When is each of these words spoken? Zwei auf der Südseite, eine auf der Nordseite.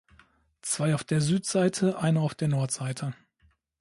Zwei 0.63 0.95
auf 0.95 1.03
der 1.03 1.21
Südseite, 1.21 1.99
eine 1.99 2.21
auf 2.21 2.33
der 2.33 2.47
Nordseite. 2.47 3.13